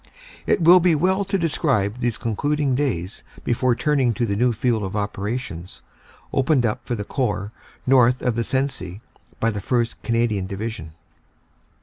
It 0.47 0.63
will 0.63 0.79
be 0.79 0.95
well 0.95 1.23
to 1.25 1.37
describe 1.37 1.99
these 1.99 2.17
con 2.17 2.35
cluding 2.35 2.73
days 2.73 3.23
before 3.43 3.75
turning 3.75 4.15
to 4.15 4.25
the 4.25 4.35
new 4.35 4.51
field 4.51 4.81
of 4.81 4.95
operations 4.95 5.83
opened 6.33 6.65
up 6.65 6.83
for 6.87 6.95
the 6.95 7.03
Corps 7.03 7.51
north 7.85 8.23
of 8.23 8.33
the 8.33 8.43
Sensee 8.43 9.01
by 9.39 9.51
the 9.51 9.61
1st. 9.61 9.93
Cana 10.01 10.25
dian 10.27 10.47
Division. 10.47 10.93